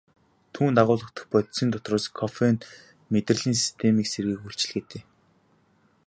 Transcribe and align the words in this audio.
Түүнд 0.53 0.77
агуулагдах 0.81 1.25
бодисын 1.31 1.69
дотроос 1.71 2.05
кофеин 2.19 2.57
мэдрэлийн 3.11 3.57
системийг 3.63 4.07
сэргээх 4.09 4.43
үйлчилгээтэй. 4.47 5.03